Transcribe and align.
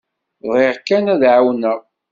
Bɣiɣ 0.49 0.75
kan 0.87 1.05
ad 1.13 1.21
k-εawneɣ. 1.23 1.79